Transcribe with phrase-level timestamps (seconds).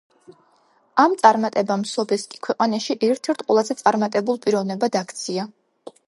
[1.01, 5.45] ამ წარმატებამ სობესკი ქვეყანაში ერთ-ერთ ყველაზე წარმატებულ პიროვნებად აქცია.